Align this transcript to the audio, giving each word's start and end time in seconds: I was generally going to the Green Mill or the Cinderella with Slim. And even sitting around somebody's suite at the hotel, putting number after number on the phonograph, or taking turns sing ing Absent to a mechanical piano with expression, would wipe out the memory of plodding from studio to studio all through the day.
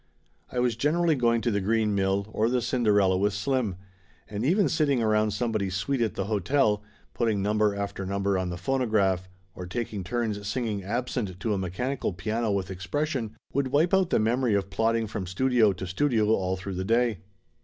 I 0.51 0.57
was 0.57 0.75
generally 0.75 1.13
going 1.13 1.41
to 1.41 1.51
the 1.51 1.61
Green 1.61 1.93
Mill 1.93 2.25
or 2.31 2.49
the 2.49 2.59
Cinderella 2.59 3.15
with 3.17 3.33
Slim. 3.33 3.75
And 4.27 4.43
even 4.43 4.67
sitting 4.67 4.99
around 4.99 5.29
somebody's 5.29 5.75
suite 5.75 6.01
at 6.01 6.15
the 6.15 6.23
hotel, 6.25 6.81
putting 7.13 7.43
number 7.43 7.75
after 7.75 8.03
number 8.03 8.35
on 8.35 8.49
the 8.49 8.57
phonograph, 8.57 9.29
or 9.53 9.67
taking 9.67 10.03
turns 10.03 10.47
sing 10.47 10.65
ing 10.65 10.83
Absent 10.83 11.39
to 11.39 11.53
a 11.53 11.57
mechanical 11.59 12.13
piano 12.13 12.51
with 12.51 12.71
expression, 12.71 13.35
would 13.53 13.67
wipe 13.67 13.93
out 13.93 14.09
the 14.09 14.17
memory 14.17 14.55
of 14.55 14.71
plodding 14.71 15.05
from 15.05 15.27
studio 15.27 15.71
to 15.73 15.85
studio 15.85 16.29
all 16.29 16.57
through 16.57 16.73
the 16.73 16.83
day. 16.83 17.19